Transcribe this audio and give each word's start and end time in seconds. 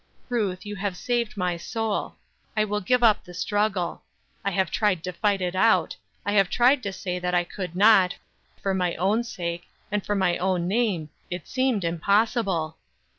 Ruth, 0.29 0.65
you 0.65 0.77
have 0.77 0.97
saved 0.97 1.37
my 1.37 1.57
soul; 1.57 2.15
I 2.57 2.65
will 2.65 2.81
give 2.81 3.03
up 3.03 3.23
the 3.23 3.35
struggle; 3.35 4.01
I 4.43 4.49
have 4.49 4.71
tried 4.71 5.03
to 5.03 5.13
fight 5.13 5.41
it 5.41 5.53
out; 5.55 5.95
I 6.25 6.31
have 6.31 6.49
tried 6.49 6.81
to 6.81 6.91
say 6.91 7.19
that 7.19 7.35
I 7.35 7.43
could 7.43 7.75
not; 7.75 8.15
for 8.59 8.73
my 8.73 8.95
own 8.95 9.23
sake, 9.23 9.67
and 9.91 10.03
for 10.03 10.15
my 10.15 10.39
own 10.39 10.67
name, 10.67 11.09
it 11.29 11.47
seemed 11.47 11.83
impossible. 11.83 12.77